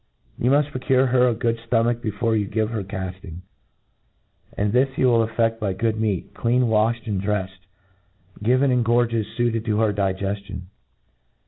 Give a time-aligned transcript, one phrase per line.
[0.39, 3.43] You mufl: procure her a good ftomach before you give her calling;
[4.57, 7.67] and this you will cffea by good meat, clean waflied and dreficd,
[8.41, 10.61] given in gorges fuited to her digeftion.